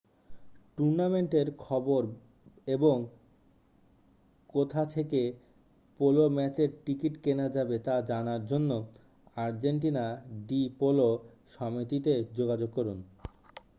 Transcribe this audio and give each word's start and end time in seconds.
টুর্নামেন্টের 0.77 1.47
খবর 1.57 2.03
এবং 2.67 2.95
কোথা 4.49 4.81
থেকে 4.85 5.21
পোলো 5.99 6.25
ম্যাচের 6.29 6.69
টিকিট 6.85 7.13
কেনা 7.23 7.47
যাবে 7.49 7.77
তা 7.79 7.95
জানার 8.01 8.41
জন্য 8.45 8.71
আর্জেন্টিনা 9.37 10.05
ডি 10.47 10.61
পোলো 10.79 11.09
সমিতিতে 11.51 12.13
যোগাযোগ 12.35 12.69
করুন 12.75 12.99